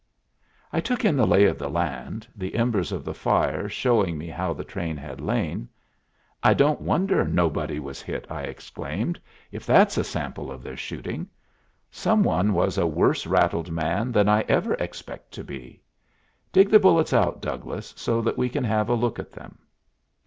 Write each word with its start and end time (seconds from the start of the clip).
I 0.73 0.79
took 0.81 1.05
in 1.05 1.15
the 1.15 1.27
lay 1.27 1.45
of 1.45 1.59
the 1.59 1.69
land, 1.69 2.27
the 2.35 2.55
embers 2.55 2.91
of 2.91 3.05
the 3.05 3.13
fire 3.13 3.69
showing 3.69 4.17
me 4.17 4.29
how 4.29 4.51
the 4.51 4.63
train 4.63 4.97
had 4.97 5.21
lain. 5.21 5.69
"I 6.41 6.55
don't 6.55 6.81
wonder 6.81 7.23
nobody 7.27 7.77
was 7.79 8.01
hit," 8.01 8.25
I 8.27 8.45
exclaimed, 8.45 9.19
"if 9.51 9.63
that's 9.63 9.99
a 9.99 10.03
sample 10.03 10.51
of 10.51 10.63
their 10.63 10.75
shooting. 10.75 11.29
Some 11.91 12.23
one 12.23 12.55
was 12.55 12.79
a 12.79 12.87
worse 12.87 13.27
rattled 13.27 13.69
man 13.69 14.11
than 14.11 14.27
I 14.27 14.41
ever 14.49 14.73
expect 14.73 15.33
to 15.33 15.43
be. 15.43 15.83
Dig 16.51 16.71
the 16.71 16.79
bullets 16.79 17.13
out, 17.13 17.39
Douglas, 17.39 17.93
so 17.95 18.21
that 18.23 18.39
we 18.39 18.49
can 18.49 18.63
have 18.63 18.89
a 18.89 18.95
look 18.95 19.19
at 19.19 19.31
them." 19.33 19.59